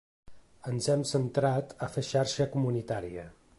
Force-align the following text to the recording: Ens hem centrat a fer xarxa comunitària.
Ens 0.71 0.87
hem 0.93 1.03
centrat 1.09 1.77
a 1.87 1.91
fer 1.97 2.05
xarxa 2.09 2.51
comunitària. 2.57 3.31